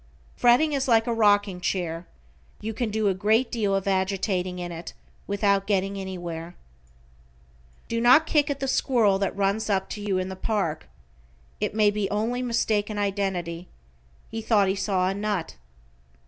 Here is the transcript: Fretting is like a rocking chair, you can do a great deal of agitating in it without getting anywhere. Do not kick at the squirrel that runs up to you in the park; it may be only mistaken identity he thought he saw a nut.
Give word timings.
Fretting 0.35 0.73
is 0.73 0.87
like 0.87 1.05
a 1.05 1.13
rocking 1.13 1.61
chair, 1.61 2.07
you 2.59 2.73
can 2.73 2.89
do 2.89 3.07
a 3.07 3.13
great 3.13 3.51
deal 3.51 3.75
of 3.75 3.87
agitating 3.87 4.57
in 4.57 4.71
it 4.71 4.93
without 5.27 5.67
getting 5.67 5.95
anywhere. 5.95 6.55
Do 7.87 8.01
not 8.01 8.25
kick 8.25 8.49
at 8.49 8.59
the 8.59 8.67
squirrel 8.67 9.19
that 9.19 9.37
runs 9.37 9.69
up 9.69 9.91
to 9.91 10.01
you 10.01 10.17
in 10.17 10.27
the 10.29 10.35
park; 10.35 10.89
it 11.59 11.75
may 11.75 11.91
be 11.91 12.09
only 12.09 12.41
mistaken 12.41 12.97
identity 12.97 13.67
he 14.31 14.41
thought 14.41 14.67
he 14.67 14.75
saw 14.75 15.07
a 15.07 15.13
nut. 15.13 15.55